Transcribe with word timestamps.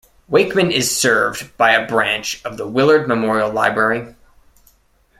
Wakeman 0.27 0.71
is 0.71 0.97
served 0.97 1.55
by 1.57 1.73
a 1.73 1.85
branch 1.85 2.43
of 2.43 2.57
the 2.57 2.65
Willard 2.67 3.07
Memorial 3.07 3.51
Library. 3.51 4.15